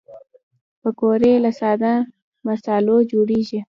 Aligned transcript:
پکورې 0.81 1.33
له 1.43 1.51
ساده 1.59 1.93
مصالحو 2.47 3.07
جوړېږي 3.11 3.59